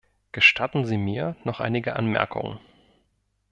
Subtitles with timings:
[0.31, 2.59] Gestatten Sie mir noch einige Anmerkungen.